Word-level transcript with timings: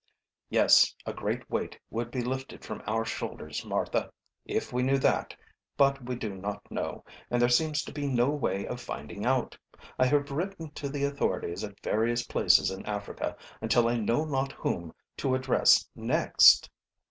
"Yes, 0.49 0.95
a 1.05 1.13
great 1.13 1.47
weight 1.47 1.77
would 1.91 2.09
be 2.09 2.23
lifted 2.23 2.65
from 2.65 2.81
our 2.87 3.05
shoulders, 3.05 3.63
Martha, 3.63 4.11
if 4.45 4.73
we 4.73 4.81
knew 4.81 4.97
that. 4.97 5.35
But 5.77 6.03
we 6.03 6.15
do 6.15 6.33
not 6.33 6.71
know, 6.71 7.05
and 7.29 7.39
there 7.39 7.47
seems 7.49 7.83
to 7.83 7.91
be 7.93 8.07
no 8.07 8.31
way 8.31 8.65
of 8.65 8.81
finding 8.81 9.27
out. 9.27 9.55
I 9.99 10.07
have 10.07 10.31
written 10.31 10.71
to 10.71 10.89
the 10.89 11.03
authorities 11.03 11.63
at 11.63 11.79
various 11.81 12.25
places 12.25 12.71
in 12.71 12.83
Africa 12.87 13.37
until 13.61 13.87
I 13.87 13.97
know 13.97 14.25
not 14.25 14.53
whom 14.53 14.91
to 15.17 15.35
address 15.35 15.87
next." 15.95 16.71